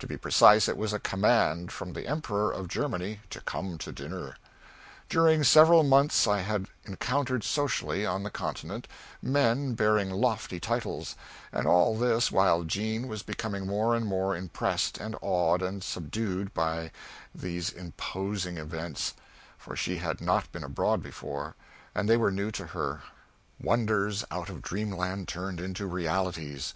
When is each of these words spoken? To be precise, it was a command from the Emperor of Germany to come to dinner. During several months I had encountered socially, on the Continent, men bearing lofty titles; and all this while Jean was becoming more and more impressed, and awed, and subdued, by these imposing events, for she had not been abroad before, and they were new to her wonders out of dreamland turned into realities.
To 0.00 0.06
be 0.06 0.18
precise, 0.18 0.68
it 0.68 0.76
was 0.76 0.92
a 0.92 0.98
command 0.98 1.72
from 1.72 1.94
the 1.94 2.06
Emperor 2.06 2.52
of 2.52 2.68
Germany 2.68 3.20
to 3.30 3.40
come 3.40 3.78
to 3.78 3.90
dinner. 3.90 4.36
During 5.08 5.42
several 5.44 5.82
months 5.82 6.26
I 6.26 6.40
had 6.40 6.66
encountered 6.84 7.42
socially, 7.42 8.04
on 8.04 8.22
the 8.22 8.28
Continent, 8.28 8.86
men 9.22 9.72
bearing 9.72 10.10
lofty 10.10 10.60
titles; 10.60 11.16
and 11.52 11.66
all 11.66 11.96
this 11.96 12.30
while 12.30 12.64
Jean 12.64 13.08
was 13.08 13.22
becoming 13.22 13.66
more 13.66 13.94
and 13.96 14.04
more 14.04 14.36
impressed, 14.36 14.98
and 14.98 15.16
awed, 15.22 15.62
and 15.62 15.82
subdued, 15.82 16.52
by 16.52 16.90
these 17.34 17.70
imposing 17.70 18.58
events, 18.58 19.14
for 19.56 19.74
she 19.74 19.96
had 19.96 20.20
not 20.20 20.52
been 20.52 20.64
abroad 20.64 21.02
before, 21.02 21.56
and 21.94 22.10
they 22.10 22.18
were 22.18 22.30
new 22.30 22.50
to 22.50 22.66
her 22.66 23.00
wonders 23.58 24.22
out 24.30 24.50
of 24.50 24.60
dreamland 24.60 25.28
turned 25.28 25.62
into 25.62 25.86
realities. 25.86 26.74